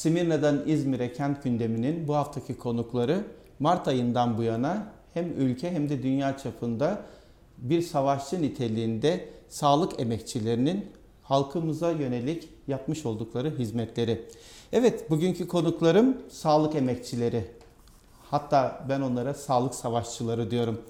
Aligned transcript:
Simirna'dan 0.00 0.62
İzmir'e 0.66 1.12
kent 1.12 1.44
gündeminin 1.44 2.08
bu 2.08 2.14
haftaki 2.14 2.58
konukları 2.58 3.24
Mart 3.58 3.88
ayından 3.88 4.38
bu 4.38 4.42
yana 4.42 4.92
hem 5.14 5.32
ülke 5.38 5.70
hem 5.70 5.88
de 5.88 6.02
dünya 6.02 6.38
çapında 6.38 7.02
bir 7.58 7.82
savaşçı 7.82 8.42
niteliğinde 8.42 9.28
sağlık 9.48 10.00
emekçilerinin 10.00 10.86
halkımıza 11.22 11.90
yönelik 11.90 12.48
yapmış 12.68 13.06
oldukları 13.06 13.58
hizmetleri. 13.58 14.22
Evet 14.72 15.10
bugünkü 15.10 15.48
konuklarım 15.48 16.16
sağlık 16.30 16.74
emekçileri. 16.74 17.44
Hatta 18.30 18.86
ben 18.88 19.00
onlara 19.00 19.34
sağlık 19.34 19.74
savaşçıları 19.74 20.50
diyorum. 20.50 20.80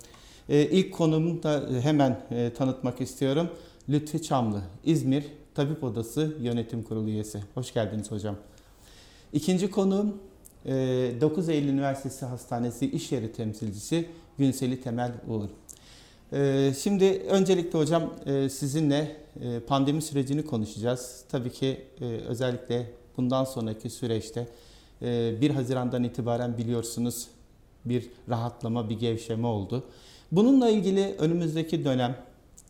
Ee, 0.48 0.62
ilk 0.62 0.94
konumu 0.94 1.42
da 1.42 1.62
hemen 1.82 2.20
e, 2.30 2.52
tanıtmak 2.54 3.00
istiyorum. 3.00 3.48
Lütfi 3.88 4.22
Çamlı, 4.22 4.62
İzmir 4.84 5.24
Tabip 5.54 5.84
Odası 5.84 6.36
Yönetim 6.40 6.82
Kurulu 6.82 7.08
üyesi. 7.08 7.42
Hoş 7.54 7.74
geldiniz 7.74 8.10
hocam. 8.10 8.36
İkinci 9.32 9.70
konuğum 9.70 10.14
e, 10.66 10.72
9 11.20 11.48
Eylül 11.48 11.68
Üniversitesi 11.68 12.26
Hastanesi 12.26 12.90
İş 12.90 13.12
Yeri 13.12 13.32
Temsilcisi 13.32 14.06
Günseli 14.38 14.80
Temel 14.80 15.12
Uğur. 15.28 15.48
E, 16.32 16.72
şimdi 16.82 17.04
öncelikle 17.28 17.78
hocam 17.78 18.14
e, 18.26 18.48
sizinle 18.48 19.16
e, 19.42 19.60
pandemi 19.60 20.02
sürecini 20.02 20.46
konuşacağız. 20.46 21.24
Tabii 21.28 21.50
ki 21.50 21.80
e, 22.00 22.04
özellikle 22.04 22.90
bundan 23.16 23.44
sonraki 23.44 23.90
süreçte 23.90 24.48
e, 25.02 25.40
1 25.40 25.50
Haziran'dan 25.50 26.04
itibaren 26.04 26.58
biliyorsunuz 26.58 27.26
bir 27.84 28.10
rahatlama, 28.28 28.90
bir 28.90 28.98
gevşeme 28.98 29.46
oldu. 29.46 29.84
Bununla 30.32 30.70
ilgili 30.70 31.14
önümüzdeki 31.18 31.84
dönem 31.84 32.16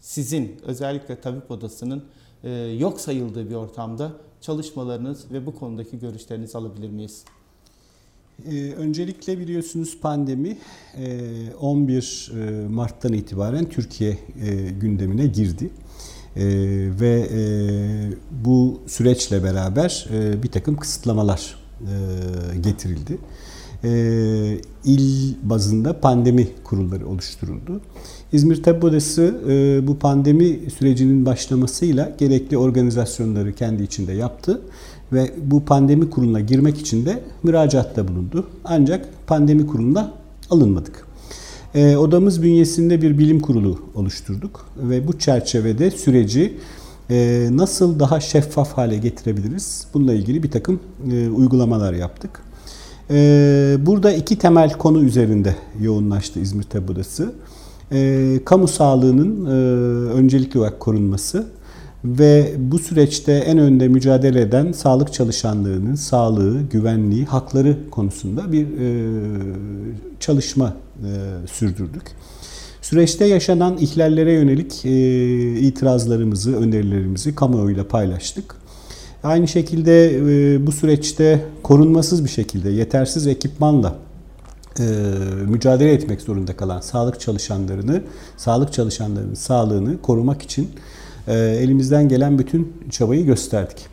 sizin 0.01 0.61
özellikle 0.67 1.21
tabip 1.21 1.51
odasının 1.51 2.05
e, 2.45 2.51
yok 2.79 3.01
sayıldığı 3.01 3.51
bir 3.51 3.55
ortamda 3.55 4.13
çalışmalarınız 4.41 5.33
ve 5.33 5.47
bu 5.47 5.55
konudaki 5.55 5.99
görüşlerinizi 5.99 6.59
alabilir 6.59 6.91
miyiz? 6.91 7.25
Ee, 8.47 8.73
öncelikle 8.73 9.39
biliyorsunuz 9.39 9.99
pandemi 10.01 10.59
11 11.61 12.33
e, 12.35 12.69
Mart'tan 12.69 13.13
itibaren 13.13 13.69
Türkiye 13.69 14.11
e, 14.11 14.71
gündemine 14.81 15.27
girdi. 15.27 15.71
E, 16.37 16.45
ve 17.01 17.29
bu 18.45 18.81
süreçle 18.87 19.45
beraber 19.45 20.09
bir 20.43 20.49
takım 20.49 20.77
kısıtlamalar 20.77 21.57
getirildi. 22.61 23.19
İl 24.85 25.35
bazında 25.43 26.01
pandemi 26.01 26.49
kurulları 26.65 27.09
oluşturuldu. 27.09 27.81
İzmir 28.33 28.63
Tabip 28.63 28.85
Odası 28.85 29.35
bu 29.87 29.99
pandemi 29.99 30.59
sürecinin 30.79 31.27
başlamasıyla 31.27 32.13
gerekli 32.19 32.59
organizasyonları 32.59 33.53
kendi 33.53 33.83
içinde 33.83 34.13
yaptı 34.13 34.61
ve 35.13 35.31
bu 35.45 35.65
pandemi 35.65 36.11
kuruluna 36.11 36.41
girmek 36.41 36.79
için 36.79 37.07
de 37.07 37.23
müracaatta 37.43 38.09
bulundu. 38.09 38.47
Ancak 38.65 39.09
pandemi 39.27 39.67
kuruluna 39.67 40.13
alınmadık. 40.51 41.07
E, 41.75 41.97
odamız 41.97 42.43
bünyesinde 42.43 43.03
bir 43.03 43.19
bilim 43.19 43.41
kurulu 43.41 43.79
oluşturduk 43.95 44.67
ve 44.77 45.09
bu 45.09 45.19
çerçevede 45.19 45.91
süreci 45.91 46.59
e, 47.11 47.49
nasıl 47.53 47.99
daha 47.99 48.21
şeffaf 48.21 48.73
hale 48.73 48.99
getirebiliriz? 48.99 49.87
Bununla 49.95 50.15
ilgili 50.15 50.43
bir 50.43 50.51
takım 50.51 50.81
e, 51.13 51.29
uygulamalar 51.29 51.93
yaptık. 51.93 52.43
E, 53.11 53.77
burada 53.81 54.13
iki 54.13 54.39
temel 54.39 54.73
konu 54.73 55.03
üzerinde 55.03 55.57
yoğunlaştı 55.81 56.41
İzmir 56.41 56.63
Tabip 56.63 56.91
Odası. 56.91 57.33
E, 57.93 58.41
kamu 58.45 58.69
sağlığının 58.69 59.47
e, 59.47 59.51
öncelikli 60.13 60.59
olarak 60.59 60.81
korunması 60.81 61.47
ve 62.05 62.53
bu 62.59 62.79
süreçte 62.79 63.33
en 63.33 63.59
önde 63.59 63.89
mücadele 63.89 64.41
eden 64.41 64.73
sağlık 64.73 65.13
çalışanlarının 65.13 65.95
sağlığı, 65.95 66.63
güvenliği, 66.63 67.25
hakları 67.25 67.77
konusunda 67.91 68.53
bir 68.53 68.67
e, 68.67 69.11
çalışma 70.21 70.77
e, 70.99 71.11
sürdürdük. 71.53 72.03
Süreçte 72.83 73.25
yaşanan 73.25 73.79
ihlallere 73.79 74.33
yönelik 74.33 74.85
e, 74.85 74.91
itirazlarımızı, 75.61 76.57
önerilerimizi 76.57 77.35
kamuoyuyla 77.35 77.89
paylaştık. 77.89 78.57
Aynı 79.23 79.49
şekilde 79.49 80.21
bu 80.67 80.73
süreçte 80.73 81.45
korunmasız 81.63 82.25
bir 82.25 82.29
şekilde, 82.29 82.71
yetersiz 82.71 83.27
ekipmanla 83.27 83.95
mücadele 85.49 85.93
etmek 85.93 86.21
zorunda 86.21 86.57
kalan 86.57 86.81
sağlık 86.81 87.21
çalışanlarını, 87.21 88.03
sağlık 88.37 88.73
çalışanlarının 88.73 89.35
sağlığını 89.35 90.03
korumak 90.03 90.43
için 90.43 90.71
ee, 91.29 91.35
elimizden 91.35 92.09
gelen 92.09 92.39
bütün 92.39 92.73
çabayı 92.91 93.25
gösterdik. 93.25 93.87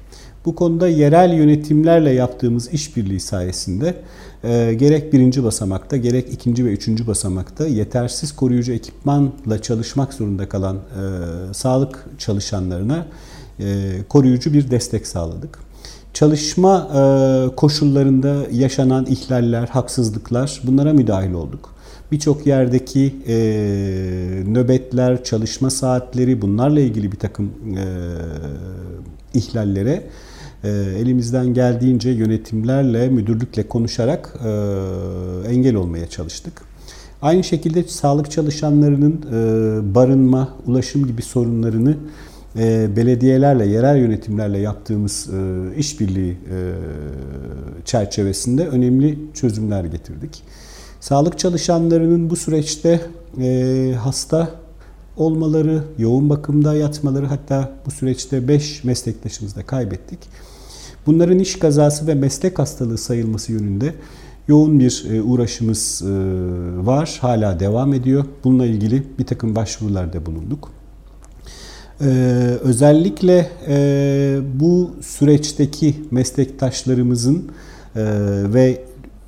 Bu 0.45 0.55
konuda 0.55 0.87
yerel 0.87 1.33
yönetimlerle 1.33 2.11
yaptığımız 2.11 2.73
işbirliği 2.73 3.19
sayesinde 3.19 3.95
e, 4.43 4.73
gerek 4.73 5.13
birinci 5.13 5.43
basamakta 5.43 5.97
gerek 5.97 6.29
ikinci 6.33 6.65
ve 6.65 6.69
üçüncü 6.69 7.07
basamakta 7.07 7.67
yetersiz 7.67 8.31
koruyucu 8.31 8.73
ekipmanla 8.73 9.61
çalışmak 9.61 10.13
zorunda 10.13 10.49
kalan 10.49 10.75
e, 10.75 11.53
sağlık 11.53 12.05
çalışanlarına 12.17 13.07
e, 13.59 13.65
koruyucu 14.09 14.53
bir 14.53 14.71
destek 14.71 15.07
sağladık. 15.07 15.59
Çalışma 16.17 16.87
e, 16.93 17.55
koşullarında 17.55 18.45
yaşanan 18.51 19.05
ihlaller, 19.05 19.67
haksızlıklar 19.67 20.61
bunlara 20.63 20.93
müdahil 20.93 21.33
olduk. 21.33 21.73
Birçok 22.11 22.47
yerdeki 22.47 23.15
e, 23.27 23.35
nöbetler, 24.47 25.23
çalışma 25.23 25.69
saatleri 25.69 26.41
bunlarla 26.41 26.79
ilgili 26.79 27.11
bir 27.11 27.17
takım 27.17 27.45
e, 27.45 27.85
ihlallere 29.33 30.03
e, 30.63 30.69
elimizden 30.99 31.53
geldiğince 31.53 32.09
yönetimlerle, 32.09 33.09
müdürlükle 33.09 33.67
konuşarak 33.67 34.33
e, 34.45 34.49
engel 35.49 35.75
olmaya 35.75 36.09
çalıştık. 36.09 36.61
Aynı 37.21 37.43
şekilde 37.43 37.83
sağlık 37.83 38.31
çalışanlarının 38.31 39.13
e, 39.13 39.95
barınma, 39.95 40.49
ulaşım 40.65 41.07
gibi 41.07 41.21
sorunlarını 41.21 41.97
e, 42.57 42.95
belediyelerle, 42.95 43.65
yerel 43.65 43.97
yönetimlerle 43.97 44.57
yaptığımız 44.57 45.29
e, 45.33 45.75
işbirliği 45.77 46.31
e, 46.31 46.57
çerçevesinde 47.85 48.67
önemli 48.67 49.19
çözümler 49.33 49.83
getirdik. 49.83 50.43
Sağlık 50.99 51.39
çalışanlarının 51.39 52.29
bu 52.29 52.35
süreçte 52.35 53.01
e, 53.41 53.93
hasta 53.99 54.49
olmaları, 55.17 55.83
yoğun 55.97 56.29
bakımda 56.29 56.75
yatmaları 56.75 57.25
hatta 57.25 57.71
bu 57.85 57.91
süreçte 57.91 58.47
5 58.47 58.83
meslektaşımızı 58.83 59.55
da 59.55 59.65
kaybettik. 59.65 60.19
Bunların 61.05 61.39
iş 61.39 61.55
kazası 61.55 62.07
ve 62.07 62.13
meslek 62.13 62.59
hastalığı 62.59 62.97
sayılması 62.97 63.51
yönünde 63.51 63.93
yoğun 64.47 64.79
bir 64.79 65.05
e, 65.11 65.21
uğraşımız 65.21 66.01
e, 66.01 66.07
var, 66.85 67.17
hala 67.21 67.59
devam 67.59 67.93
ediyor. 67.93 68.25
Bununla 68.43 68.65
ilgili 68.65 69.03
bir 69.19 69.25
takım 69.25 69.55
başvurularda 69.55 70.25
bulunduk. 70.25 70.76
Ee, 72.01 72.05
özellikle 72.61 73.49
e, 73.67 74.39
bu 74.59 74.91
süreçteki 75.01 75.95
meslektaşlarımızın 76.11 77.51
e, 77.95 78.03
ve 78.53 78.81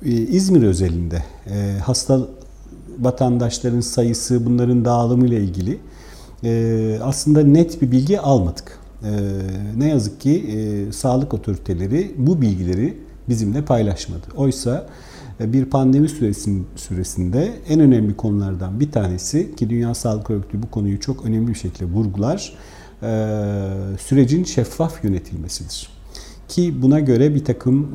ee, 0.04 0.10
İzmir 0.10 0.62
özelinde 0.62 1.22
e, 1.46 1.78
hasta 1.84 2.20
vatandaşların 3.00 3.80
sayısı, 3.80 4.46
bunların 4.46 4.84
dağılımı 4.84 5.26
ile 5.26 5.40
ilgili 5.40 5.78
e, 6.44 6.98
aslında 7.02 7.42
net 7.42 7.82
bir 7.82 7.90
bilgi 7.90 8.20
almadık. 8.20 8.78
E, 9.02 9.10
ne 9.76 9.88
yazık 9.88 10.20
ki 10.20 10.88
sağlık 10.92 11.34
otoriteleri 11.34 12.14
bu 12.18 12.42
bilgileri 12.42 12.98
bizimle 13.28 13.64
paylaşmadı. 13.64 14.26
Oysa 14.36 14.86
bir 15.40 15.64
pandemi 15.64 16.08
süresinde 16.76 17.52
en 17.68 17.80
önemli 17.80 18.16
konulardan 18.16 18.80
bir 18.80 18.92
tanesi 18.92 19.54
ki 19.56 19.70
Dünya 19.70 19.94
Sağlık 19.94 20.30
Örgütü 20.30 20.62
bu 20.62 20.70
konuyu 20.70 21.00
çok 21.00 21.24
önemli 21.24 21.48
bir 21.48 21.54
şekilde 21.54 21.84
vurgular, 21.84 22.52
sürecin 24.00 24.44
şeffaf 24.44 25.04
yönetilmesidir. 25.04 25.88
Ki 26.48 26.82
buna 26.82 27.00
göre 27.00 27.34
bir 27.34 27.44
takım 27.44 27.88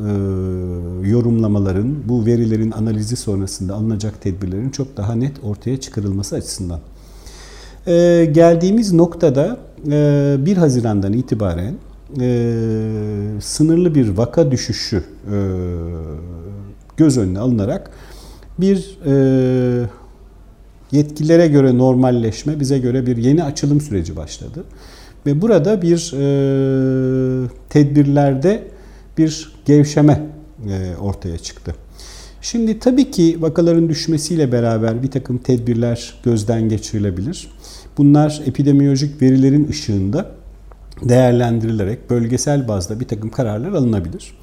yorumlamaların, 1.05 1.95
bu 2.09 2.25
verilerin 2.25 2.71
analizi 2.71 3.15
sonrasında 3.15 3.73
alınacak 3.73 4.21
tedbirlerin 4.21 4.69
çok 4.69 4.97
daha 4.97 5.15
net 5.15 5.43
ortaya 5.43 5.79
çıkarılması 5.79 6.35
açısından. 6.35 6.79
Geldiğimiz 8.33 8.93
noktada 8.93 9.57
e, 9.91 10.35
1 10.39 10.57
Haziran'dan 10.57 11.13
itibaren 11.13 11.75
sınırlı 13.41 13.95
bir 13.95 14.09
vaka 14.09 14.51
düşüşü 14.51 15.03
göz 16.97 17.17
önüne 17.17 17.39
alınarak 17.39 17.91
bir 18.57 18.99
e, 19.05 19.87
yetkililere 20.91 21.47
göre 21.47 21.77
normalleşme, 21.77 22.59
bize 22.59 22.79
göre 22.79 23.05
bir 23.05 23.17
yeni 23.17 23.43
açılım 23.43 23.81
süreci 23.81 24.15
başladı. 24.15 24.63
Ve 25.25 25.41
burada 25.41 25.81
bir 25.81 26.13
e, 26.13 27.47
tedbirlerde 27.69 28.63
bir 29.17 29.53
gevşeme 29.65 30.21
e, 30.69 30.95
ortaya 31.01 31.37
çıktı. 31.37 31.75
Şimdi 32.41 32.79
tabii 32.79 33.11
ki 33.11 33.37
vakaların 33.39 33.89
düşmesiyle 33.89 34.51
beraber 34.51 35.03
bir 35.03 35.11
takım 35.11 35.37
tedbirler 35.37 36.13
gözden 36.23 36.69
geçirilebilir. 36.69 37.47
Bunlar 37.97 38.41
epidemiyolojik 38.45 39.21
verilerin 39.21 39.67
ışığında 39.67 40.31
değerlendirilerek 41.03 42.09
bölgesel 42.09 42.67
bazda 42.67 42.99
bir 42.99 43.07
takım 43.07 43.29
kararlar 43.29 43.71
alınabilir. 43.71 44.33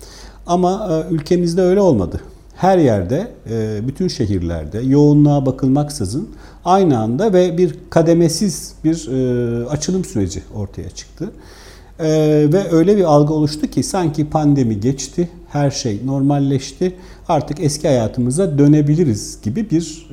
Ama 0.46 0.88
e, 1.10 1.14
ülkemizde 1.14 1.62
öyle 1.62 1.80
olmadı. 1.80 2.20
Her 2.54 2.78
yerde, 2.78 3.32
e, 3.50 3.80
bütün 3.88 4.08
şehirlerde 4.08 4.80
yoğunluğa 4.80 5.46
bakılmaksızın 5.46 6.28
aynı 6.64 6.98
anda 6.98 7.32
ve 7.32 7.58
bir 7.58 7.78
kademesiz 7.90 8.74
bir 8.84 9.08
e, 9.08 9.66
açılım 9.66 10.04
süreci 10.04 10.42
ortaya 10.54 10.90
çıktı. 10.90 11.30
E, 11.98 12.08
ve 12.52 12.70
öyle 12.70 12.96
bir 12.96 13.04
algı 13.04 13.32
oluştu 13.34 13.66
ki 13.66 13.82
sanki 13.82 14.30
pandemi 14.30 14.80
geçti, 14.80 15.28
her 15.48 15.70
şey 15.70 16.00
normalleşti, 16.06 16.94
artık 17.28 17.60
eski 17.60 17.88
hayatımıza 17.88 18.58
dönebiliriz 18.58 19.38
gibi 19.42 19.70
bir 19.70 20.08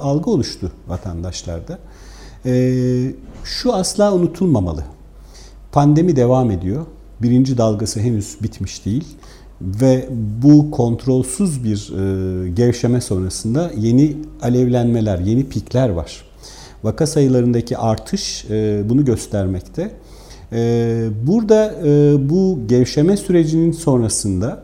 algı 0.00 0.30
oluştu 0.30 0.72
vatandaşlarda. 0.88 1.78
Şu 3.44 3.74
asla 3.74 4.14
unutulmamalı. 4.14 4.84
Pandemi 5.72 6.16
devam 6.16 6.50
ediyor. 6.50 6.86
Birinci 7.22 7.58
dalgası 7.58 8.00
henüz 8.00 8.36
bitmiş 8.42 8.86
değil 8.86 9.04
ve 9.60 10.08
bu 10.42 10.70
kontrolsüz 10.70 11.64
bir 11.64 11.92
e, 11.92 12.50
gevşeme 12.50 13.00
sonrasında 13.00 13.70
yeni 13.78 14.16
alevlenmeler, 14.42 15.18
yeni 15.18 15.48
pikler 15.48 15.88
var. 15.88 16.24
Vaka 16.84 17.06
sayılarındaki 17.06 17.78
artış 17.78 18.44
e, 18.50 18.82
bunu 18.88 19.04
göstermekte. 19.04 19.90
E, 20.52 21.08
burada 21.26 21.74
e, 21.84 22.14
bu 22.30 22.58
gevşeme 22.68 23.16
sürecinin 23.16 23.72
sonrasında 23.72 24.62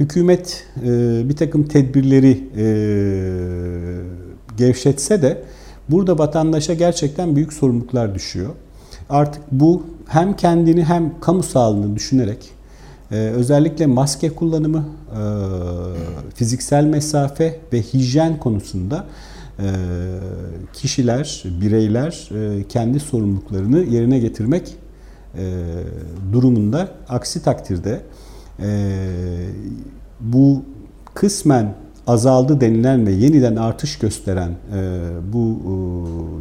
hükümet 0.00 0.64
e, 0.82 1.22
bir 1.28 1.36
takım 1.36 1.64
tedbirleri 1.64 2.44
e, 2.56 2.66
gevşetse 4.56 5.22
de 5.22 5.42
burada 5.88 6.18
vatandaşa 6.18 6.74
gerçekten 6.74 7.36
büyük 7.36 7.52
sorumluluklar 7.52 8.14
düşüyor. 8.14 8.50
Artık 9.10 9.42
bu 9.52 9.82
hem 10.06 10.36
kendini 10.36 10.84
hem 10.84 11.20
kamu 11.20 11.42
sağlığını 11.42 11.96
düşünerek 11.96 12.53
ee, 13.14 13.16
özellikle 13.16 13.86
maske 13.86 14.30
kullanımı, 14.30 14.84
e, 15.10 15.20
fiziksel 16.34 16.84
mesafe 16.84 17.60
ve 17.72 17.82
hijyen 17.82 18.38
konusunda 18.38 19.06
e, 19.58 19.66
kişiler, 20.72 21.42
bireyler 21.60 22.28
e, 22.34 22.68
kendi 22.68 23.00
sorumluluklarını 23.00 23.78
yerine 23.78 24.18
getirmek 24.18 24.74
durumunda. 26.32 26.88
Aksi 27.08 27.42
takdirde 27.42 28.00
bu 30.20 30.62
kısmen 31.14 31.74
azaldı 32.06 32.60
denilen 32.60 33.06
ve 33.06 33.12
yeniden 33.12 33.56
artış 33.56 33.98
gösteren 33.98 34.50
bu 35.32 35.58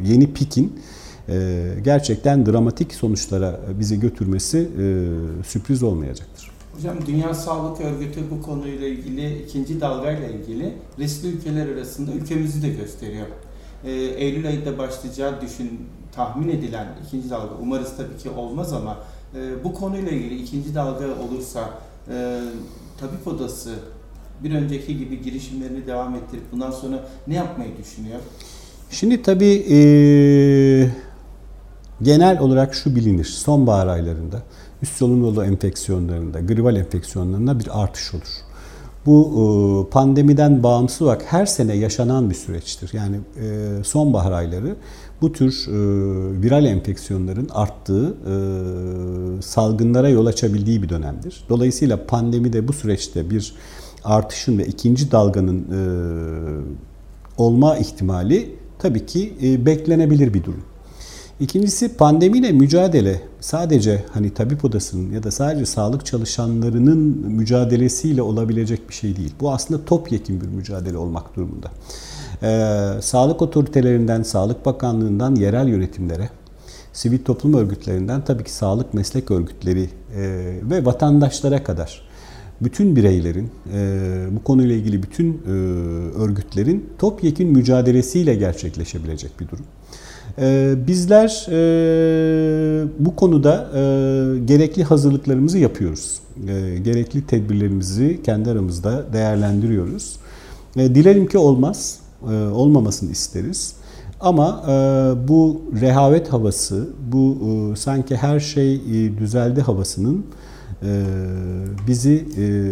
yeni 0.06 0.34
pikin 0.34 0.80
gerçekten 1.84 2.46
dramatik 2.46 2.94
sonuçlara 2.94 3.60
bizi 3.80 4.00
götürmesi 4.00 4.70
sürpriz 5.48 5.84
olmayacaktır. 5.84 6.33
Hocam 6.76 6.98
Dünya 7.08 7.34
Sağlık 7.34 7.82
Örgütü 7.82 8.20
bu 8.32 8.42
konuyla 8.42 8.88
ilgili 8.88 9.44
ikinci 9.44 9.82
dalgayla 9.82 10.28
ilgili 10.28 10.74
riskli 11.00 11.28
ülkeler 11.28 11.68
arasında 11.68 12.12
ülkemizi 12.12 12.64
de 12.64 12.70
gösteriyor. 12.70 13.28
Ee, 13.86 13.92
Eylül 13.92 14.48
ayında 14.48 14.78
başlayacağı 14.78 15.42
düşün 15.42 15.82
tahmin 16.16 16.50
edilen 16.50 16.88
ikinci 17.08 17.30
dalga 17.30 17.56
umarız 17.62 17.98
tabii 17.98 18.18
ki 18.18 18.30
olmaz 18.30 18.74
ama 18.74 18.98
e, 19.36 19.64
bu 19.64 19.74
konuyla 19.74 20.12
ilgili 20.12 20.42
ikinci 20.42 20.76
dalga 20.76 21.06
olursa 21.06 21.70
e, 22.10 22.40
tabip 23.00 23.28
odası 23.28 23.76
bir 24.44 24.56
önceki 24.56 24.98
gibi 24.98 25.22
girişimlerini 25.22 25.88
devam 25.88 26.16
ettirip 26.16 26.44
bundan 26.52 26.72
sonra 26.72 27.08
ne 27.28 27.36
yapmayı 27.36 27.78
düşünüyor? 27.78 28.20
Şimdi 28.92 29.22
tabii 29.22 29.66
e, 29.70 29.78
genel 32.02 32.40
olarak 32.40 32.76
şu 32.76 32.96
bilinir. 32.96 33.26
Sonbahar 33.26 33.88
aylarında 33.88 34.42
üst 34.82 34.96
solunum 34.98 35.24
yolu 35.24 35.44
enfeksiyonlarında, 35.44 36.40
gribal 36.40 36.76
enfeksiyonlarında 36.76 37.60
bir 37.60 37.84
artış 37.84 38.14
olur. 38.14 38.44
Bu 39.06 39.88
e, 39.88 39.90
pandemiden 39.90 40.64
bağımsız 40.64 41.02
olarak 41.02 41.24
her 41.26 41.46
sene 41.46 41.76
yaşanan 41.76 42.30
bir 42.30 42.36
süreçtir. 42.36 42.92
Yani 42.94 43.16
e, 43.16 43.70
sonbahar 43.84 44.32
ayları 44.32 44.76
bu 45.22 45.32
tür 45.32 45.68
e, 45.68 45.72
viral 46.42 46.66
enfeksiyonların 46.66 47.50
arttığı, 47.52 48.16
salgınlara 49.42 50.10
yol 50.10 50.26
açabildiği 50.26 50.84
bir 50.84 50.90
dönemdir. 50.90 51.44
Dolayısıyla 51.50 52.06
pandemi 52.06 52.54
de 52.54 52.68
bu 52.68 52.74
süreçte 52.74 53.30
bir 53.30 53.56
artışın 54.04 54.58
ve 54.58 54.66
ikinci 54.66 55.12
dalganın 55.12 55.66
olma 57.38 57.78
ihtimali 57.78 58.56
tabii 58.80 59.06
ki 59.06 59.34
beklenebilir 59.66 60.34
bir 60.34 60.44
durum. 60.44 60.64
İkincisi 61.44 61.98
pandemiyle 61.98 62.52
mücadele 62.52 63.22
sadece 63.40 64.04
hani 64.12 64.34
tabip 64.34 64.66
odasının 64.66 65.12
ya 65.12 65.24
da 65.24 65.32
sadece 65.32 65.66
sağlık 65.66 66.06
çalışanlarının 66.06 67.00
mücadelesiyle 67.28 68.22
olabilecek 68.22 68.90
bir 68.90 68.94
şey 68.94 69.18
değil. 69.18 69.34
Bu 69.40 69.52
aslında 69.52 69.86
topyekun 69.86 70.42
bir 70.42 70.48
mücadele 70.48 70.98
olmak 70.98 71.36
durumunda. 71.36 71.72
Ee, 72.44 73.02
sağlık 73.02 73.42
otoritelerinden, 73.42 74.24
Sağlık 74.24 74.66
Bakanlığı'ndan 74.66 75.36
yerel 75.36 75.68
yönetimlere, 75.68 76.30
sivil 76.94 77.20
toplum 77.20 77.54
örgütlerinden 77.54 78.26
tabii 78.26 78.44
ki 78.44 78.54
sağlık 78.54 78.94
meslek 78.94 79.32
örgütleri 79.32 79.84
e, 79.84 80.22
ve 80.70 80.86
vatandaşlara 80.86 81.64
kadar 81.64 82.02
bütün 82.62 82.96
bireylerin, 82.96 83.52
e, 83.74 84.28
bu 84.32 84.44
konuyla 84.44 84.76
ilgili 84.76 85.04
bütün 85.04 85.34
e, 85.34 85.52
örgütlerin 86.18 86.90
topyekun 87.00 87.48
mücadelesiyle 87.48 88.36
gerçekleşebilecek 88.36 89.40
bir 89.40 89.48
durum. 89.48 89.66
Ee, 90.40 90.76
bizler 90.88 91.46
e, 91.50 92.88
bu 93.00 93.16
konuda 93.16 93.70
e, 93.76 93.80
gerekli 94.46 94.84
hazırlıklarımızı 94.84 95.58
yapıyoruz. 95.58 96.20
E, 96.48 96.78
gerekli 96.78 97.28
tedbirlerimizi 97.28 98.20
kendi 98.24 98.50
aramızda 98.50 99.14
değerlendiriyoruz. 99.14 100.20
Dilerim 100.76 101.28
ki 101.28 101.38
olmaz, 101.38 102.00
olmamasını 102.54 103.12
isteriz. 103.12 103.76
Ama 104.22 104.64
bu 105.28 105.62
rehavet 105.82 106.34
havası, 106.34 106.90
bu 107.12 107.38
sanki 107.76 108.16
her 108.16 108.40
şey 108.40 108.82
düzeldi 109.18 109.62
havasının 109.62 110.26
bizi 111.88 112.26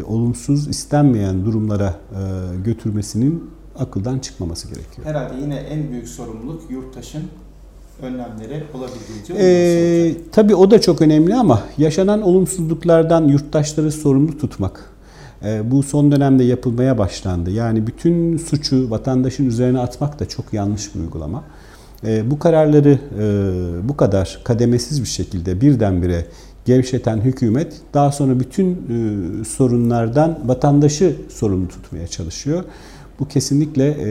olumsuz 0.08 0.68
istenmeyen 0.68 1.46
durumlara 1.46 1.96
götürmesinin 2.66 3.44
akıldan 3.80 4.20
çıkmaması 4.20 4.68
gerekiyor. 4.68 5.08
Herhalde 5.08 5.42
yine 5.42 5.56
en 5.56 5.92
büyük 5.92 6.08
sorumluluk 6.08 6.72
yurttaşın 6.72 7.24
önlemleri 8.02 8.64
olabildiğince 8.74 9.34
ee, 9.40 10.32
Tabii 10.32 10.56
o 10.56 10.72
da 10.72 10.82
çok 10.82 11.02
önemli 11.02 11.36
ama 11.36 11.62
yaşanan 11.78 12.22
olumsuzluklardan 12.22 13.28
yurttaşları 13.28 13.92
sorumlu 13.92 14.38
tutmak 14.38 14.92
e, 15.46 15.72
bu 15.72 15.84
son 15.84 16.12
dönemde 16.12 16.44
yapılmaya 16.44 16.98
başlandı. 16.98 17.52
Yani 17.52 17.88
bütün 17.88 18.38
suçu 18.38 18.90
vatandaşın 18.90 19.46
üzerine 19.48 19.80
atmak 19.80 20.20
da 20.20 20.28
çok 20.28 20.54
yanlış 20.54 20.96
bir 20.96 21.00
uygulama. 21.00 21.44
E, 22.06 22.32
bu 22.32 22.40
kararları 22.40 23.00
e, 23.20 23.90
bu 23.90 23.98
kadar 23.98 24.40
kademesiz 24.44 25.02
bir 25.02 25.08
şekilde 25.08 25.62
birdenbire 25.62 26.26
gevşeten 26.66 27.18
hükümet 27.18 27.74
daha 27.94 28.12
sonra 28.12 28.40
bütün 28.40 28.72
e, 28.72 29.46
sorunlardan 29.46 30.40
vatandaşı 30.46 31.16
sorumlu 31.30 31.68
tutmaya 31.68 32.08
çalışıyor. 32.08 32.64
Bu 33.22 33.28
kesinlikle 33.28 33.88
e, 33.88 34.08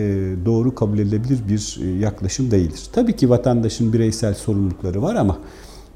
doğru 0.47 0.75
kabul 0.75 0.99
edilebilir 0.99 1.39
bir 1.49 1.81
e, 1.83 1.99
yaklaşım 1.99 2.51
değildir. 2.51 2.81
Tabii 2.93 3.17
ki 3.17 3.31
vatandaşın 3.31 3.93
bireysel 3.93 4.35
sorumlulukları 4.35 5.03
var 5.03 5.15
ama 5.15 5.39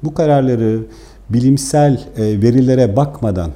bu 0.03 0.13
kararları 0.13 0.79
bilimsel 1.29 2.03
e, 2.17 2.41
verilere 2.41 2.95
bakmadan 2.95 3.51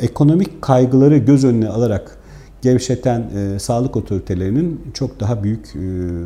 ekonomik 0.00 0.62
kaygıları 0.62 1.16
göz 1.16 1.44
önüne 1.44 1.68
alarak 1.68 2.18
gevşeten 2.62 3.30
sağlık 3.58 3.96
otoritelerinin 3.96 4.80
çok 4.94 5.20
daha 5.20 5.44
büyük 5.44 5.66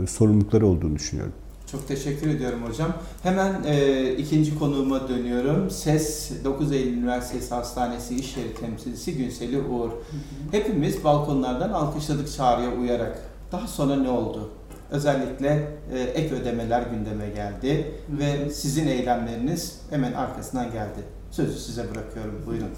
sorumlulukları 0.08 0.66
olduğunu 0.66 0.94
düşünüyorum. 0.94 1.32
Çok 1.72 1.88
teşekkür 1.88 2.30
ediyorum 2.30 2.62
hocam. 2.68 2.92
Hemen 3.22 3.62
e, 3.64 4.12
ikinci 4.12 4.58
konuğuma 4.58 5.08
dönüyorum. 5.08 5.70
SES 5.70 6.30
9 6.44 6.72
Eylül 6.72 6.98
Üniversitesi 6.98 7.54
Hastanesi 7.54 8.14
İş 8.14 8.36
Yeri 8.36 8.54
Temsilcisi 8.54 9.16
Günseli 9.16 9.58
Uğur. 9.58 9.88
Hı 9.88 9.94
hı. 9.94 10.52
Hepimiz 10.52 11.04
balkonlardan 11.04 11.70
alkışladık 11.70 12.32
çağrıya 12.32 12.70
uyarak. 12.70 13.22
Daha 13.52 13.66
sonra 13.66 13.96
ne 13.96 14.08
oldu? 14.08 14.50
Özellikle 14.90 15.68
e, 15.92 16.00
ek 16.00 16.34
ödemeler 16.34 16.82
gündeme 16.82 17.30
geldi 17.30 17.94
hı. 18.10 18.18
ve 18.18 18.50
sizin 18.50 18.86
eylemleriniz 18.86 19.80
hemen 19.90 20.12
arkasından 20.12 20.72
geldi. 20.72 21.00
Sözü 21.30 21.58
size 21.58 21.90
bırakıyorum. 21.94 22.42
Buyurun. 22.46 22.70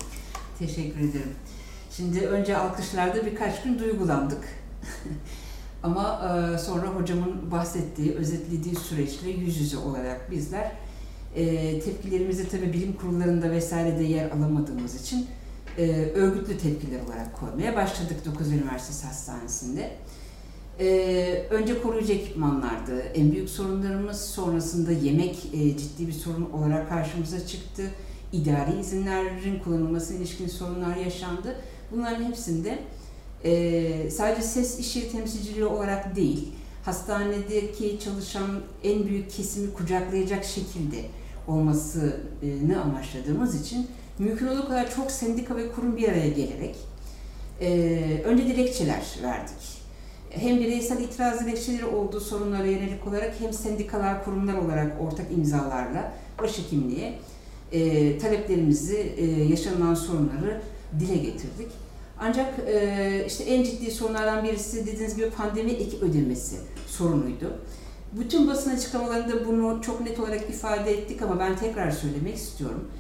Teşekkür 0.59 1.01
ederim. 1.01 1.35
Şimdi 1.91 2.21
önce 2.21 2.57
alkışlarda 2.57 3.27
birkaç 3.27 3.63
gün 3.63 3.79
duygulandık. 3.79 4.45
Ama 5.83 6.21
e, 6.55 6.59
sonra 6.59 6.87
hocamın 6.87 7.51
bahsettiği, 7.51 8.15
özetlediği 8.15 8.75
süreçle 8.75 9.31
yüz 9.31 9.61
yüze 9.61 9.77
olarak 9.77 10.31
bizler 10.31 10.73
e, 11.37 11.81
tepkilerimizi 11.81 12.49
tabii 12.49 12.73
bilim 12.73 12.93
kurullarında 12.93 13.51
vesairede 13.51 14.05
yer 14.05 14.31
alamadığımız 14.31 15.03
için 15.03 15.27
e, 15.79 15.91
örgütlü 16.15 16.59
tepkiler 16.59 17.01
olarak 17.01 17.41
koymaya 17.41 17.77
başladık 17.77 18.17
9 18.25 18.53
Üniversitesi 18.53 19.07
Hastanesi'nde. 19.07 19.91
E, 20.81 21.47
önce 21.51 21.83
koruyucu 21.83 22.13
ekipmanlardı. 22.13 22.99
En 22.99 23.33
büyük 23.33 23.49
sorunlarımız 23.49 24.21
sonrasında 24.21 24.93
yemek 24.93 25.51
e, 25.53 25.77
ciddi 25.77 26.07
bir 26.07 26.13
sorun 26.13 26.51
olarak 26.51 26.89
karşımıza 26.89 27.47
çıktı. 27.47 27.83
idari 28.33 28.81
izinlerin 28.81 29.59
kullanılmasına 29.59 30.17
ilişkin 30.17 30.49
sorunlar 30.49 30.97
yaşandı. 30.97 31.57
Bunların 31.93 32.25
hepsinde 32.25 32.79
e, 33.45 34.11
sadece 34.11 34.43
ses 34.43 34.79
işi 34.79 35.13
temsilciliği 35.13 35.65
olarak 35.65 36.17
değil, 36.17 36.49
hastanedeki 36.85 37.99
çalışan 38.05 38.51
en 38.85 39.07
büyük 39.07 39.31
kesimi 39.31 39.73
kucaklayacak 39.73 40.45
şekilde 40.45 40.97
olmasını 41.49 42.83
amaçladığımız 42.83 43.61
için 43.61 43.87
mümkün 44.19 44.47
olduğu 44.47 44.69
kadar 44.69 44.95
çok 44.95 45.11
sendika 45.11 45.57
ve 45.57 45.73
kurum 45.73 45.97
bir 45.97 46.09
araya 46.09 46.29
gelerek 46.29 46.77
e, 47.61 48.23
önce 48.25 48.47
dilekçeler 48.47 49.03
verdik. 49.23 49.79
Hem 50.31 50.61
bireysel 50.61 51.01
itiraz 51.01 51.41
dilekçeleri 51.41 51.85
olduğu 51.85 52.21
sorunlara 52.21 52.67
yönelik 52.67 53.07
olarak 53.07 53.35
hem 53.41 53.53
sendikalar, 53.53 54.25
kurumlar 54.25 54.55
olarak 54.55 55.01
ortak 55.01 55.27
imzalarla 55.33 56.13
başhekimliğe 56.43 57.19
e, 57.73 58.19
taleplerimizi, 58.19 59.13
e, 59.17 59.25
yaşanılan 59.45 59.95
sorunları 59.95 60.63
dile 61.01 61.17
getirdik. 61.17 61.69
Ancak 62.21 62.59
e, 62.67 63.25
işte 63.27 63.45
en 63.45 63.63
ciddi 63.63 63.91
sorunlardan 63.91 64.45
birisi 64.45 64.87
dediğiniz 64.87 65.17
gibi 65.17 65.31
pandemi 65.31 65.71
ek 65.71 65.97
ödemesi 66.01 66.57
sorunuydu. 66.87 67.61
Bütün 68.13 68.49
basın 68.49 68.77
açıklamalarında 68.77 69.47
bunu 69.47 69.83
çok 69.83 70.01
net 70.01 70.21
olarak 70.21 70.51
ifade 70.51 70.93
ettik 70.93 71.23
ama 71.23 71.39
ben 71.39 71.57
tekrar 71.57 71.91
söylemek 71.91 72.37
istiyorum. 72.37 72.91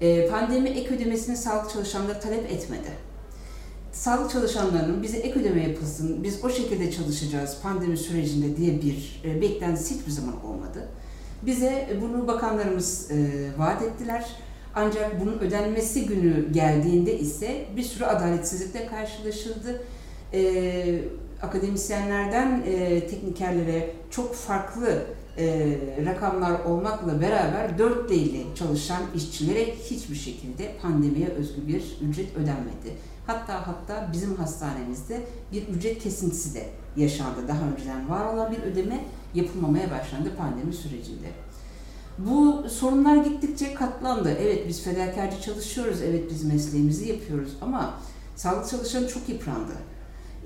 E, 0.00 0.28
pandemi 0.28 0.68
ek 0.68 0.94
ödemesini 0.94 1.36
sağlık 1.36 1.70
çalışanları 1.70 2.20
talep 2.20 2.52
etmedi. 2.52 3.08
Sağlık 3.92 4.30
çalışanlarının 4.30 5.02
bize 5.02 5.16
ek 5.16 5.40
ödeme 5.40 5.62
yapılsın, 5.62 6.22
biz 6.22 6.44
o 6.44 6.50
şekilde 6.50 6.92
çalışacağız 6.92 7.58
pandemi 7.62 7.96
sürecinde 7.96 8.56
diye 8.56 8.82
bir 8.82 9.22
e, 9.24 9.40
beklentisi 9.40 9.94
hiçbir 9.94 10.10
zaman 10.10 10.44
olmadı. 10.44 10.88
Bize 11.42 11.98
bunu 12.02 12.26
bakanlarımız 12.26 13.10
e, 13.10 13.48
vaat 13.58 13.82
ettiler. 13.82 14.26
Ancak 14.74 15.20
bunun 15.20 15.38
ödenmesi 15.38 16.06
günü 16.06 16.52
geldiğinde 16.52 17.18
ise 17.18 17.66
bir 17.76 17.82
sürü 17.82 18.04
adaletsizlikle 18.04 18.86
karşılaşıldı. 18.86 19.82
E, 20.32 21.00
akademisyenlerden 21.42 22.62
e, 22.66 23.06
teknikerlere 23.06 23.90
çok 24.10 24.34
farklı 24.34 25.06
e, 25.38 25.78
rakamlar 26.06 26.60
olmakla 26.60 27.20
beraber 27.20 27.78
dört 27.78 28.10
değili 28.10 28.46
çalışan 28.54 29.02
işçilere 29.14 29.74
hiçbir 29.74 30.14
şekilde 30.16 30.76
pandemiye 30.82 31.28
özgü 31.28 31.66
bir 31.68 31.98
ücret 32.08 32.36
ödenmedi. 32.36 32.92
Hatta 33.26 33.66
hatta 33.66 34.08
bizim 34.12 34.36
hastanemizde 34.36 35.20
bir 35.52 35.68
ücret 35.68 35.98
kesintisi 35.98 36.54
de 36.54 36.66
yaşandı. 36.96 37.48
Daha 37.48 37.60
önceden 37.72 38.10
var 38.10 38.34
olan 38.34 38.52
bir 38.52 38.62
ödeme 38.62 39.04
yapılmamaya 39.34 39.90
başlandı 39.90 40.36
pandemi 40.36 40.72
sürecinde. 40.72 41.28
Bu 42.18 42.68
sorunlar 42.68 43.16
gittikçe 43.16 43.74
katlandı. 43.74 44.36
Evet 44.40 44.68
biz 44.68 44.82
fedakarca 44.82 45.40
çalışıyoruz, 45.40 46.02
evet 46.02 46.30
biz 46.30 46.44
mesleğimizi 46.44 47.08
yapıyoruz 47.08 47.50
ama 47.60 47.94
sağlık 48.36 48.70
çalışanı 48.70 49.08
çok 49.08 49.28
yıprandı. 49.28 49.72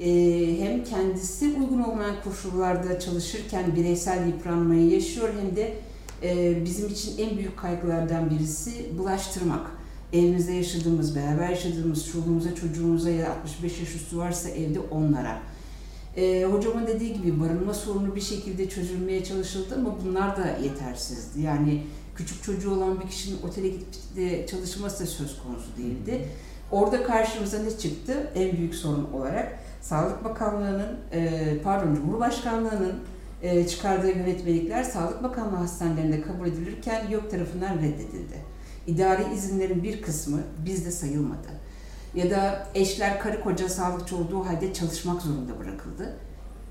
Ee, 0.00 0.56
hem 0.60 0.84
kendisi 0.84 1.46
uygun 1.46 1.80
olmayan 1.80 2.16
koşullarda 2.24 3.00
çalışırken 3.00 3.76
bireysel 3.76 4.26
yıpranmayı 4.26 4.90
yaşıyor 4.90 5.28
hem 5.40 5.56
de 5.56 5.74
e, 6.22 6.64
bizim 6.64 6.88
için 6.88 7.18
en 7.18 7.38
büyük 7.38 7.56
kaygılardan 7.56 8.30
birisi 8.30 8.98
bulaştırmak. 8.98 9.70
Evimizde 10.12 10.52
yaşadığımız, 10.52 11.16
beraber 11.16 11.48
yaşadığımız 11.48 12.06
çoluğumuza, 12.06 12.54
çocuğumuza 12.54 13.10
ya 13.10 13.26
da 13.26 13.30
65 13.30 13.80
yaş 13.80 13.94
üstü 13.94 14.18
varsa 14.18 14.48
evde 14.48 14.80
onlara. 14.80 15.51
E, 16.16 16.44
hocamın 16.44 16.86
dediği 16.86 17.14
gibi 17.14 17.40
barınma 17.40 17.74
sorunu 17.74 18.16
bir 18.16 18.20
şekilde 18.20 18.68
çözülmeye 18.68 19.24
çalışıldı 19.24 19.74
ama 19.74 19.96
bunlar 20.04 20.36
da 20.36 20.58
yetersizdi. 20.62 21.40
Yani 21.40 21.82
küçük 22.16 22.42
çocuğu 22.42 22.74
olan 22.74 23.00
bir 23.00 23.08
kişinin 23.08 23.42
otele 23.42 23.68
gidip 23.68 23.86
de 24.16 24.46
çalışması 24.46 25.04
da 25.04 25.06
söz 25.06 25.42
konusu 25.42 25.76
değildi. 25.78 26.28
Orada 26.70 27.02
karşımıza 27.02 27.58
ne 27.58 27.78
çıktı? 27.78 28.30
En 28.34 28.56
büyük 28.56 28.74
sorun 28.74 29.12
olarak 29.12 29.58
Sağlık 29.80 30.24
Bakanlığı'nın, 30.24 30.96
e, 31.12 31.58
pardon 31.64 31.94
Cumhurbaşkanlığı'nın 31.94 32.94
e, 33.42 33.66
çıkardığı 33.66 34.08
yönetmelikler 34.08 34.82
Sağlık 34.84 35.22
Bakanlığı 35.22 35.56
hastanelerinde 35.56 36.22
kabul 36.22 36.46
edilirken 36.46 37.10
YÖK 37.10 37.30
tarafından 37.30 37.78
reddedildi. 37.78 38.52
İdari 38.86 39.34
izinlerin 39.34 39.82
bir 39.82 40.02
kısmı 40.02 40.40
bizde 40.66 40.90
sayılmadı. 40.90 41.48
Ya 42.14 42.30
da 42.30 42.68
eşler 42.74 43.20
karı 43.20 43.42
koca 43.42 43.68
sağlıkçı 43.68 44.16
olduğu 44.16 44.46
halde 44.46 44.72
çalışmak 44.72 45.22
zorunda 45.22 45.58
bırakıldı. 45.58 46.16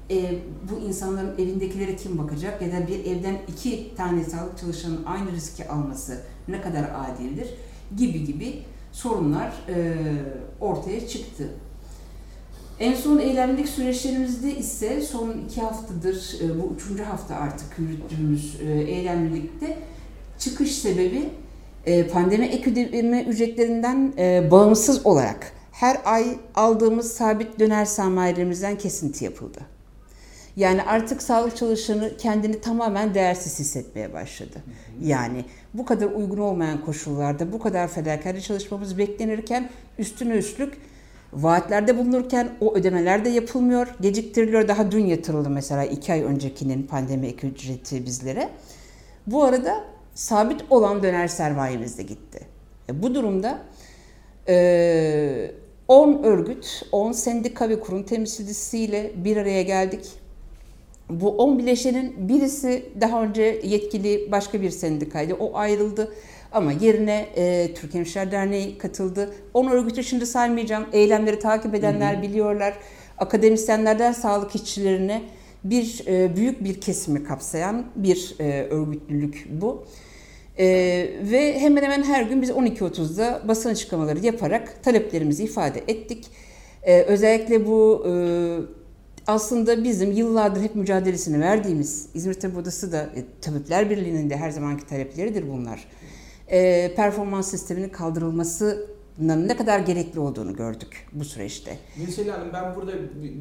E, 0.10 0.36
bu 0.71 0.88
insanların 0.88 1.33
evindekilere 1.38 1.95
kim 1.95 2.17
bakacak 2.17 2.62
ya 2.62 2.71
da 2.71 2.88
bir 2.88 3.05
evden 3.05 3.38
iki 3.48 3.95
tane 3.95 4.24
sağlık 4.24 4.57
çalışanının 4.57 5.05
aynı 5.05 5.31
riski 5.31 5.67
alması 5.69 6.21
ne 6.48 6.62
kadar 6.62 6.83
adildir 6.95 7.48
gibi 7.98 8.25
gibi 8.25 8.63
sorunlar 8.91 9.53
e, 9.69 9.95
ortaya 10.60 11.07
çıktı. 11.07 11.50
En 12.79 12.93
son 12.93 13.19
eylemlik 13.19 13.69
süreçlerimizde 13.69 14.57
ise 14.57 15.01
son 15.01 15.36
iki 15.45 15.62
haftadır, 15.62 16.36
e, 16.43 16.62
bu 16.62 16.74
üçüncü 16.75 17.03
hafta 17.03 17.36
artık 17.36 17.79
yürüttüğümüz 17.79 18.62
e, 18.62 18.71
eylemlilikte 18.71 19.77
çıkış 20.39 20.71
sebebi 20.71 21.29
pandemi 22.13 22.45
ek 22.45 22.71
ücretlerinden 23.27 24.13
bağımsız 24.51 25.05
olarak 25.05 25.53
her 25.71 25.97
ay 26.05 26.38
aldığımız 26.55 27.11
sabit 27.13 27.59
döner 27.59 27.85
sermayelerimizden 27.85 28.77
kesinti 28.77 29.25
yapıldı. 29.25 29.59
Yani 30.55 30.83
artık 30.83 31.21
sağlık 31.21 31.57
çalışanı 31.57 32.17
kendini 32.17 32.61
tamamen 32.61 33.13
değersiz 33.13 33.59
hissetmeye 33.59 34.13
başladı. 34.13 34.63
Yani 35.01 35.45
bu 35.73 35.85
kadar 35.85 36.05
uygun 36.07 36.38
olmayan 36.38 36.85
koşullarda 36.85 37.51
bu 37.51 37.59
kadar 37.59 37.88
fedakarca 37.88 38.41
çalışmamız 38.41 38.97
beklenirken 38.97 39.69
üstüne 40.00 40.33
üstlük 40.33 40.73
vaatlerde 41.33 41.97
bulunurken 41.97 42.50
o 42.61 42.75
ödemeler 42.75 43.25
de 43.25 43.29
yapılmıyor, 43.29 43.88
geciktiriliyor. 44.01 44.67
Daha 44.67 44.91
dün 44.91 45.05
yatırıldı 45.05 45.50
mesela 45.50 45.85
iki 45.85 46.13
ay 46.13 46.23
öncekinin 46.23 46.83
pandemi 46.83 47.27
ek 47.27 47.47
ücreti 47.47 48.05
bizlere. 48.05 48.50
Bu 49.27 49.43
arada 49.43 49.83
sabit 50.13 50.62
olan 50.70 51.03
döner 51.03 51.27
sermayemiz 51.27 51.98
de 51.98 52.03
gitti. 52.03 52.39
E 52.89 53.01
bu 53.01 53.15
durumda 53.15 53.62
10 54.48 56.13
e, 56.13 56.27
örgüt, 56.27 56.84
10 56.91 57.12
sendika 57.12 57.70
ve 57.70 57.80
kurum 57.80 58.03
temsilcisiyle 58.03 59.12
bir 59.15 59.38
araya 59.38 59.62
geldik. 59.62 60.10
Bu 61.10 61.38
10 61.38 61.60
bileşenin 61.60 62.30
birisi 62.30 62.86
daha 63.01 63.24
önce 63.24 63.62
yetkili 63.63 64.32
başka 64.32 64.62
bir 64.62 64.70
sendikaydı. 64.70 65.34
O 65.34 65.58
ayrıldı. 65.58 66.13
Ama 66.51 66.72
yerine 66.72 67.27
e, 67.36 67.74
Türk 67.74 67.94
Hemşireler 67.94 68.32
Derneği 68.32 68.77
katıldı. 68.77 69.34
10 69.53 69.68
örgütü 69.68 70.03
şimdi 70.03 70.25
saymayacağım. 70.25 70.86
Eylemleri 70.94 71.39
takip 71.39 71.75
edenler 71.75 72.13
hı 72.13 72.18
hı. 72.18 72.22
biliyorlar. 72.22 72.74
Akademisyenlerden 73.18 74.12
sağlık 74.12 74.56
işçilerine 74.56 75.22
bir 75.63 76.03
e, 76.08 76.36
büyük 76.36 76.63
bir 76.63 76.82
kesimi 76.82 77.24
kapsayan 77.24 77.86
bir 77.96 78.36
e, 78.39 78.63
örgütlülük 78.63 79.48
bu. 79.62 79.86
E, 80.58 80.65
ve 81.32 81.60
hemen 81.60 81.84
hemen 81.84 82.03
her 82.03 82.24
gün 82.24 82.41
biz 82.41 82.50
12.30'da 82.50 83.41
basın 83.48 83.70
açıklamaları 83.70 84.20
yaparak 84.25 84.84
taleplerimizi 84.84 85.44
ifade 85.44 85.84
ettik. 85.88 86.25
E, 86.84 87.01
özellikle 87.01 87.68
bu 87.68 88.06
e, 88.08 88.13
aslında 89.27 89.84
bizim 89.84 90.12
yıllardır 90.12 90.62
hep 90.62 90.75
mücadelesini 90.75 91.41
verdiğimiz 91.41 92.10
İzmir 92.13 92.34
Tabip 92.34 92.58
Odası 92.58 92.91
da 92.91 93.01
e, 93.01 93.24
Tabipler 93.41 93.89
Birliği'nin 93.89 94.30
de 94.30 94.38
her 94.38 94.50
zamanki 94.50 94.88
talepleridir 94.88 95.50
bunlar 95.50 95.88
e, 96.51 96.91
performans 96.96 97.51
sisteminin 97.51 97.89
kaldırılmasının 97.89 98.86
ne 99.20 99.58
kadar 99.58 99.80
gerekli 99.80 100.20
olduğunu 100.20 100.56
gördük 100.56 101.08
bu 101.13 101.25
süreçte. 101.25 101.77
Gülsel 101.98 102.30
Hanım 102.30 102.48
ben 102.53 102.75
burada 102.75 102.91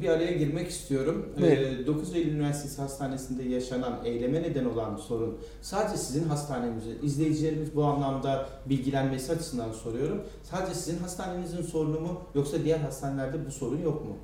bir 0.01 0.09
araya 0.09 0.31
girmek 0.31 0.69
istiyorum. 0.69 1.29
Buyurun. 1.41 1.87
9 1.87 2.15
Eylül 2.15 2.33
Üniversitesi 2.33 2.81
Hastanesi'nde 2.81 3.43
yaşanan 3.43 3.99
eyleme 4.05 4.41
neden 4.41 4.65
olan 4.65 4.95
sorun 4.95 5.37
sadece 5.61 5.97
sizin 5.97 6.23
hastanenizde, 6.23 6.89
izleyicilerimiz 7.03 7.75
bu 7.75 7.83
anlamda 7.83 8.49
bilgilenmesi 8.65 9.31
açısından 9.31 9.71
soruyorum. 9.71 10.21
Sadece 10.43 10.73
sizin 10.73 10.99
hastanenizin 10.99 11.61
sorunu 11.61 11.99
mu 11.99 12.21
yoksa 12.35 12.63
diğer 12.63 12.79
hastanelerde 12.79 13.45
bu 13.47 13.51
sorun 13.51 13.81
yok 13.81 14.05
mu? 14.05 14.17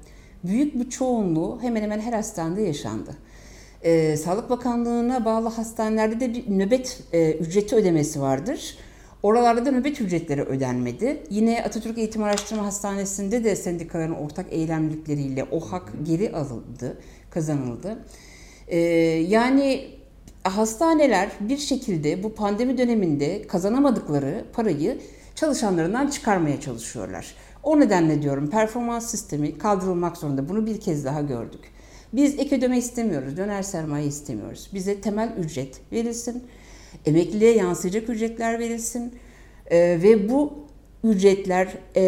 Büyük 0.43 0.75
bir 0.75 0.89
çoğunluğu 0.89 1.61
hemen 1.61 1.81
hemen 1.81 1.99
her 1.99 2.13
hastanede 2.13 2.61
yaşandı. 2.61 3.11
Ee, 3.83 4.17
Sağlık 4.17 4.49
Bakanlığı'na 4.49 5.25
bağlı 5.25 5.49
hastanelerde 5.49 6.19
de 6.19 6.33
bir 6.33 6.59
nöbet 6.59 7.03
e, 7.13 7.31
ücreti 7.31 7.75
ödemesi 7.75 8.21
vardır. 8.21 8.77
Oralarda 9.23 9.65
da 9.65 9.71
nöbet 9.71 10.01
ücretleri 10.01 10.41
ödenmedi. 10.41 11.23
Yine 11.29 11.63
Atatürk 11.63 11.97
Eğitim 11.97 12.23
Araştırma 12.23 12.65
Hastanesi'nde 12.65 13.43
de 13.43 13.55
sendikaların 13.55 14.15
ortak 14.15 14.45
eylemlikleriyle 14.53 15.43
o 15.51 15.59
hak 15.59 15.93
geri 16.03 16.31
alındı, 16.31 16.97
kazanıldı. 17.29 17.99
Ee, 18.67 18.77
yani 19.29 19.87
hastaneler 20.43 21.29
bir 21.39 21.57
şekilde 21.57 22.23
bu 22.23 22.35
pandemi 22.35 22.77
döneminde 22.77 23.47
kazanamadıkları 23.47 24.45
parayı 24.53 25.01
çalışanlarından 25.35 26.07
çıkarmaya 26.07 26.61
çalışıyorlar. 26.61 27.35
O 27.63 27.79
nedenle 27.79 28.21
diyorum 28.21 28.49
performans 28.49 29.11
sistemi 29.11 29.57
kaldırılmak 29.57 30.17
zorunda. 30.17 30.49
Bunu 30.49 30.65
bir 30.65 30.79
kez 30.79 31.05
daha 31.05 31.21
gördük. 31.21 31.61
Biz 32.13 32.39
ek 32.39 32.55
ödeme 32.55 32.77
istemiyoruz, 32.77 33.37
döner 33.37 33.63
sermaye 33.63 34.05
istemiyoruz. 34.05 34.69
Bize 34.73 35.01
temel 35.01 35.33
ücret 35.37 35.81
verilsin, 35.91 36.43
emekliliğe 37.05 37.55
yansıyacak 37.55 38.09
ücretler 38.09 38.59
verilsin. 38.59 39.13
E, 39.71 39.77
ve 39.77 40.29
bu 40.29 40.53
ücretler 41.03 41.67
e, 41.95 42.03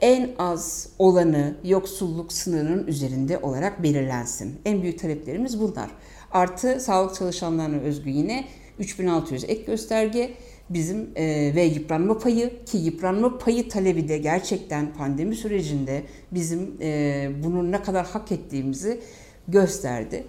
en 0.00 0.30
az 0.38 0.88
olanı 0.98 1.54
yoksulluk 1.64 2.32
sınırının 2.32 2.86
üzerinde 2.86 3.38
olarak 3.38 3.82
belirlensin. 3.82 4.60
En 4.64 4.82
büyük 4.82 4.98
taleplerimiz 4.98 5.60
bunlar. 5.60 5.90
Artı 6.32 6.80
sağlık 6.80 7.14
çalışanlarına 7.14 7.80
özgü 7.80 8.10
yine 8.10 8.44
3600 8.78 9.44
ek 9.44 9.62
gösterge 9.66 10.30
bizim 10.70 11.10
e, 11.16 11.52
ve 11.54 11.62
yıpranma 11.62 12.18
payı 12.18 12.64
ki 12.64 12.78
yıpranma 12.78 13.38
payı 13.38 13.68
talebi 13.68 14.08
de 14.08 14.18
gerçekten 14.18 14.92
pandemi 14.94 15.36
sürecinde 15.36 16.02
bizim 16.32 16.76
e, 16.80 17.30
bunun 17.44 17.72
ne 17.72 17.82
kadar 17.82 18.06
hak 18.06 18.32
ettiğimizi 18.32 19.00
gösterdi. 19.48 20.24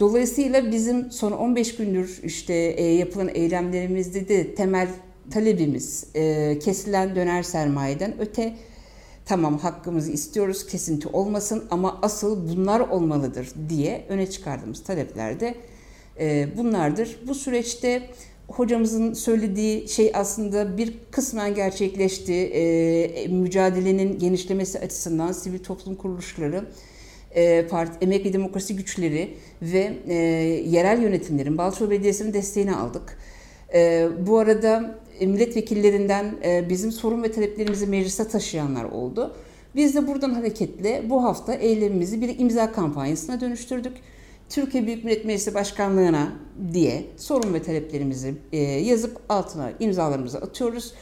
Dolayısıyla 0.00 0.72
bizim 0.72 1.10
son 1.10 1.32
15 1.32 1.76
gündür 1.76 2.20
işte 2.22 2.54
e, 2.54 2.84
yapılan 2.94 3.30
eylemlerimizde 3.34 4.28
de 4.28 4.54
temel 4.54 4.88
talebimiz 5.30 6.06
e, 6.14 6.58
kesilen 6.58 7.16
döner 7.16 7.42
sermayeden 7.42 8.20
öte 8.20 8.56
tamam 9.24 9.58
hakkımızı 9.58 10.12
istiyoruz 10.12 10.66
kesinti 10.66 11.08
olmasın 11.08 11.64
ama 11.70 11.98
asıl 12.02 12.48
bunlar 12.48 12.80
olmalıdır 12.80 13.48
diye 13.68 14.04
öne 14.08 14.30
çıkardığımız 14.30 14.82
taleplerde 14.82 15.54
e, 16.20 16.48
bunlardır. 16.56 17.18
Bu 17.28 17.34
süreçte 17.34 18.02
hocamızın 18.48 19.12
söylediği 19.12 19.88
şey 19.88 20.12
aslında 20.14 20.76
bir 20.76 20.94
kısmen 21.10 21.54
gerçekleşti. 21.54 22.32
Mücadelenin 23.30 24.18
genişlemesi 24.18 24.78
açısından 24.78 25.32
sivil 25.32 25.58
toplum 25.58 25.94
kuruluşları, 25.94 26.64
e, 27.34 27.66
parti, 27.66 28.04
emek 28.04 28.24
ve 28.24 28.32
demokrasi 28.32 28.76
güçleri 28.76 29.34
ve 29.62 29.92
e, 30.08 30.14
yerel 30.68 31.02
yönetimlerin, 31.02 31.58
Balçova 31.58 31.90
Belediyesi'nin 31.90 32.32
desteğini 32.32 32.74
aldık. 32.74 33.18
E, 33.74 34.08
bu 34.26 34.38
arada 34.38 34.98
milletvekillerinden 35.20 36.34
e, 36.44 36.68
bizim 36.68 36.92
sorun 36.92 37.22
ve 37.22 37.32
taleplerimizi 37.32 37.86
meclise 37.86 38.28
taşıyanlar 38.28 38.84
oldu. 38.84 39.36
Biz 39.74 39.94
de 39.94 40.06
buradan 40.06 40.30
hareketle 40.30 41.02
bu 41.10 41.24
hafta 41.24 41.54
eylemimizi 41.54 42.20
bir 42.20 42.38
imza 42.38 42.72
kampanyasına 42.72 43.40
dönüştürdük. 43.40 43.92
Türkiye 44.48 44.86
Büyük 44.86 45.04
Millet 45.04 45.24
Meclisi 45.24 45.54
Başkanlığı'na 45.54 46.32
diye 46.72 47.04
sorun 47.16 47.54
ve 47.54 47.62
taleplerimizi 47.62 48.34
e, 48.52 48.58
yazıp 48.60 49.16
altına 49.28 49.72
imzalarımızı 49.80 50.38
atıyoruz. 50.38 50.94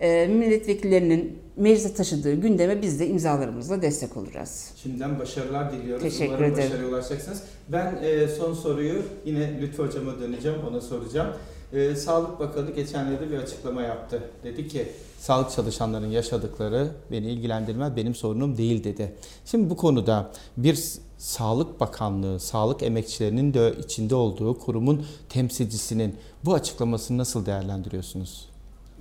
E, 0.00 0.26
milletvekillerinin 0.26 1.38
meclise 1.56 1.94
taşıdığı 1.94 2.34
gündeme 2.34 2.82
biz 2.82 3.00
de 3.00 3.08
imzalarımızla 3.08 3.82
destek 3.82 4.16
olacağız. 4.16 4.70
Şimdiden 4.82 5.18
başarılar 5.18 5.72
diliyoruz. 5.72 6.02
Teşekkür 6.02 6.34
Umarım 6.34 6.52
ederim. 6.52 6.70
başarıya 6.70 6.88
ulaşacaksınız. 6.88 7.42
Ben 7.68 7.98
e, 8.02 8.28
son 8.28 8.54
soruyu 8.54 9.02
yine 9.24 9.60
Lütfü 9.60 9.82
Hocama 9.82 10.20
döneceğim, 10.20 10.58
ona 10.70 10.80
soracağım. 10.80 11.28
E, 11.72 11.96
Sağlık 11.96 12.40
Bakanı 12.40 12.70
geçenlerde 12.70 13.30
bir 13.30 13.38
açıklama 13.38 13.82
yaptı. 13.82 14.22
Dedi 14.44 14.68
ki 14.68 14.88
sağlık 15.18 15.50
çalışanlarının 15.50 16.10
yaşadıkları 16.10 16.88
beni 17.10 17.30
ilgilendirmez, 17.30 17.96
benim 17.96 18.14
sorunum 18.14 18.56
değil 18.56 18.84
dedi. 18.84 19.14
Şimdi 19.44 19.70
bu 19.70 19.76
konuda 19.76 20.30
bir 20.56 20.78
Sağlık 21.18 21.80
Bakanlığı, 21.80 22.40
sağlık 22.40 22.82
emekçilerinin 22.82 23.54
de 23.54 23.74
içinde 23.84 24.14
olduğu 24.14 24.58
kurumun 24.58 25.06
temsilcisinin 25.28 26.16
bu 26.44 26.54
açıklamasını 26.54 27.18
nasıl 27.18 27.46
değerlendiriyorsunuz? 27.46 28.53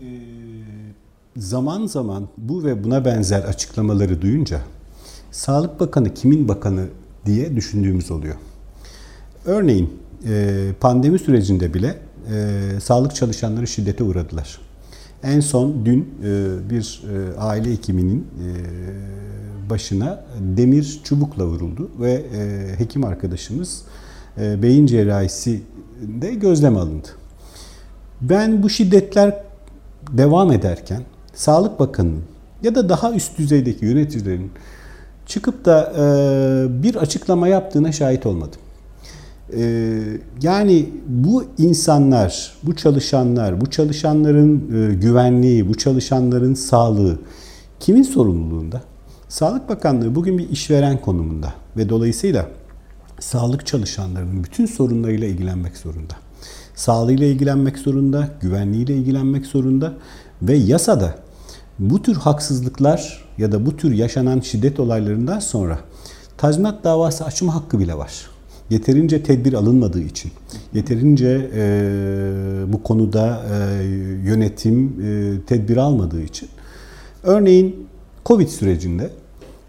Ee, 0.04 0.08
zaman 1.38 1.86
zaman 1.86 2.28
bu 2.38 2.64
ve 2.64 2.84
buna 2.84 3.06
benzer 3.06 3.44
açıklamaları 3.44 4.22
duyunca 4.22 4.62
Sağlık 5.32 5.80
Bakanı 5.80 6.14
kimin 6.14 6.48
bakanı 6.48 6.86
diye 7.26 7.56
düşündüğümüz 7.56 8.12
oluyor. 8.12 8.36
Örneğin 9.46 9.90
e, 10.28 10.70
pandemi 10.80 11.20
sürecinde 11.20 11.74
bile 11.74 11.98
e, 12.34 12.60
sağlık 12.80 13.16
çalışanları 13.16 13.68
şiddete 13.68 14.04
uğradılar. 14.04 14.60
En 15.24 15.40
son 15.40 15.86
dün 15.86 16.10
e, 16.24 16.70
bir 16.70 17.04
aile 17.38 17.72
hekiminin 17.72 18.28
başına 19.70 20.26
demir 20.40 21.02
çubukla 21.04 21.46
vuruldu 21.46 21.92
ve 22.00 22.24
hekim 22.78 23.04
arkadaşımız 23.04 23.82
beyin 24.38 24.86
cerrahisinde 24.86 26.34
gözlem 26.34 26.78
alındı. 26.78 27.08
Ben 28.22 28.64
bu 28.64 28.70
şiddetler 28.70 29.44
devam 30.12 30.52
ederken 30.52 31.02
Sağlık 31.34 31.80
Bakanı'nın 31.80 32.24
ya 32.64 32.76
da 32.76 32.90
daha 32.90 33.12
üst 33.12 33.38
düzeydeki 33.38 33.86
yöneticilerin 33.86 34.52
çıkıp 35.26 35.66
da 35.66 35.94
e, 35.98 36.84
bir 36.84 36.96
açıklama 36.96 37.48
yaptığına 37.48 37.92
şahit 37.92 38.26
olmadım. 38.26 38.60
E, 39.58 40.00
yani 40.42 40.90
bu 41.08 41.44
insanlar, 41.58 42.54
bu 42.64 42.76
çalışanlar, 42.76 43.62
bu 43.62 43.70
çalışanların 43.70 44.56
e, 44.56 44.96
güvenliği, 44.96 45.70
bu 45.70 45.78
çalışanların 45.78 46.54
sağlığı 46.54 47.20
kimin 47.80 48.04
sorumluluğunda? 48.04 48.82
Sağlık 49.30 49.70
Bakanlığı 49.70 50.16
bugün 50.16 50.38
bir 50.38 50.50
işveren 50.50 51.02
konumunda 51.02 51.54
ve 51.78 51.90
dolayısıyla 51.90 52.48
sağlık 53.20 53.66
çalışanlarının 53.66 54.44
bütün 54.44 54.66
sorunlarıyla 54.66 55.28
ilgilenmek 55.28 55.78
zorunda. 55.78 56.14
Sağlığıyla 56.76 57.28
ilgilenmek 57.28 57.78
zorunda, 57.78 58.30
güvenliğiyle 58.42 58.96
ilgilenmek 58.96 59.46
zorunda 59.46 59.94
ve 60.42 60.56
yasada 60.56 61.16
bu 61.80 62.02
tür 62.02 62.16
haksızlıklar 62.16 63.26
ya 63.38 63.52
da 63.52 63.66
bu 63.66 63.78
tür 63.78 63.92
yaşanan 63.92 64.40
şiddet 64.40 64.80
olaylarından 64.80 65.40
sonra 65.40 65.80
tazminat 66.38 66.84
davası 66.84 67.26
açma 67.26 67.56
hakkı 67.56 67.80
bile 67.80 67.98
var. 67.98 68.12
Yeterince 68.70 69.24
tedbir 69.24 69.54
alınmadığı 69.54 70.02
için, 70.02 70.32
yeterince 70.74 71.50
e, 71.56 71.64
bu 72.68 72.84
konuda 72.84 73.44
e, 73.52 73.84
yönetim 74.26 74.86
e, 74.86 75.46
tedbir 75.46 75.78
almadığı 75.78 76.22
için. 76.22 76.50
Örneğin 77.24 77.88
Covid 78.26 78.48
sürecinde 78.48 79.10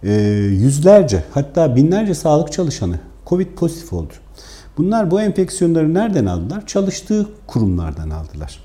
e, 0.02 0.12
yüzlerce 0.50 1.24
hatta 1.30 1.76
binlerce 1.76 2.14
sağlık 2.14 2.52
çalışanı 2.52 2.98
Covid 3.26 3.48
pozitif 3.56 3.92
oldu. 3.92 4.12
Bunlar 4.76 5.10
bu 5.10 5.20
enfeksiyonları 5.20 5.94
nereden 5.94 6.26
aldılar? 6.26 6.66
Çalıştığı 6.66 7.28
kurumlardan 7.46 8.10
aldılar. 8.10 8.60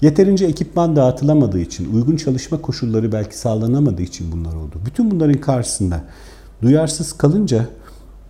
Yeterince 0.00 0.46
ekipman 0.46 0.96
dağıtılamadığı 0.96 1.60
için, 1.60 1.94
uygun 1.94 2.16
çalışma 2.16 2.60
koşulları 2.60 3.12
belki 3.12 3.38
sağlanamadığı 3.38 4.02
için 4.02 4.32
bunlar 4.32 4.54
oldu. 4.54 4.80
Bütün 4.86 5.10
bunların 5.10 5.40
karşısında 5.40 6.00
duyarsız 6.62 7.12
kalınca 7.12 7.66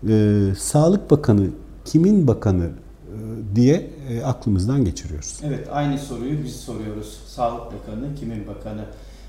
e, 0.09 0.42
Sağlık 0.59 1.11
Bakanı 1.11 1.47
kimin 1.85 2.27
bakanı 2.27 2.64
e, 2.64 3.16
diye 3.57 3.90
e, 4.11 4.23
aklımızdan 4.23 4.85
geçiriyoruz. 4.85 5.40
Evet 5.44 5.68
aynı 5.73 5.99
soruyu 5.99 6.44
biz 6.44 6.57
soruyoruz. 6.57 7.18
Sağlık 7.27 7.61
Bakanı 7.66 8.14
kimin 8.20 8.47
bakanı? 8.47 8.85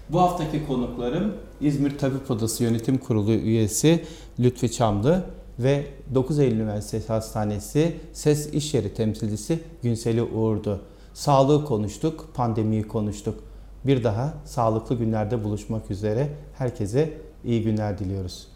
Bu 0.10 0.22
haftaki 0.22 0.68
konuklarım 0.68 1.34
İzmir 1.62 1.98
Tabip 1.98 2.32
Odası 2.32 2.64
Yönetim 2.64 2.98
Kurulu 2.98 3.32
üyesi 3.32 4.04
Lütfi 4.40 4.72
Çamlı 4.72 5.24
ve 5.60 5.86
9 6.16 6.40
Eylül 6.40 6.60
Üniversitesi 6.60 7.08
Hastanesi 7.08 7.96
SES 8.14 8.54
İş 8.54 8.74
Yeri 8.74 8.94
temsilcisi 8.94 9.60
Günseli 9.84 10.24
Uğur'du. 10.24 10.82
Sağlığı 11.14 11.66
konuştuk, 11.66 12.30
pandemiyi 12.34 12.84
konuştuk. 12.84 13.44
Bir 13.86 14.04
daha 14.04 14.34
sağlıklı 14.46 14.96
günlerde 14.96 15.44
buluşmak 15.44 15.92
üzere 15.92 16.30
herkese 16.58 17.14
iyi 17.44 17.64
günler 17.64 18.00
diliyoruz. 18.00 18.55